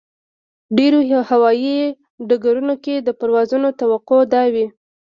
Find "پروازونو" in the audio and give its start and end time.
3.19-3.67